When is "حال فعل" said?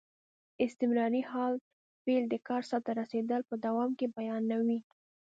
1.31-2.23